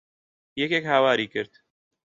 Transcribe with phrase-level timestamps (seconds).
[0.61, 1.53] یەکێک هاواری کرد.